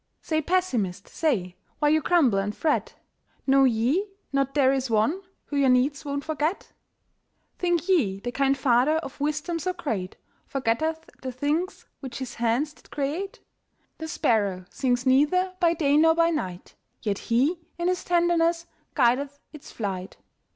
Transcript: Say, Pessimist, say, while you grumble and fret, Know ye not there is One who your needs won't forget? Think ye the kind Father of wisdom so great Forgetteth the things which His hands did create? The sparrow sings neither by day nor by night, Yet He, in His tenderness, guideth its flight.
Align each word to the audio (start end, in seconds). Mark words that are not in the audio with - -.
Say, 0.23 0.41
Pessimist, 0.41 1.07
say, 1.09 1.57
while 1.77 1.91
you 1.91 2.01
grumble 2.01 2.39
and 2.39 2.55
fret, 2.57 2.95
Know 3.45 3.65
ye 3.65 4.07
not 4.33 4.55
there 4.55 4.73
is 4.73 4.89
One 4.89 5.21
who 5.45 5.57
your 5.57 5.69
needs 5.69 6.03
won't 6.03 6.23
forget? 6.25 6.71
Think 7.59 7.87
ye 7.87 8.19
the 8.19 8.31
kind 8.31 8.57
Father 8.57 8.95
of 8.97 9.19
wisdom 9.21 9.59
so 9.59 9.73
great 9.73 10.17
Forgetteth 10.47 11.07
the 11.21 11.31
things 11.31 11.85
which 11.99 12.17
His 12.17 12.33
hands 12.33 12.73
did 12.73 12.89
create? 12.89 13.41
The 13.99 14.07
sparrow 14.07 14.65
sings 14.71 15.05
neither 15.05 15.53
by 15.59 15.75
day 15.75 15.97
nor 15.97 16.15
by 16.15 16.31
night, 16.31 16.73
Yet 17.03 17.19
He, 17.29 17.59
in 17.77 17.87
His 17.87 18.03
tenderness, 18.03 18.65
guideth 18.95 19.39
its 19.53 19.71
flight. 19.71 20.17